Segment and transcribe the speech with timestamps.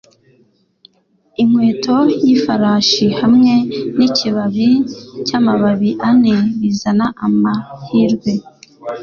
[1.41, 3.53] Inkweto y'ifarashi hamwe
[3.97, 4.69] n'ikibabi
[5.25, 8.31] cy'amababi ane bizana amahirwe.